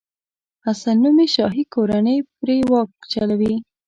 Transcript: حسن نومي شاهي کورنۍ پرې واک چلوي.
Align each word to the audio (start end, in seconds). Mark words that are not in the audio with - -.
حسن 0.65 0.95
نومي 1.03 1.27
شاهي 1.35 1.63
کورنۍ 1.73 2.17
پرې 2.37 2.57
واک 2.71 2.89
چلوي. 3.13 3.53